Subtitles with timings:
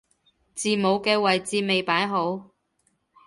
[0.55, 2.49] 字母嘅位置未擺好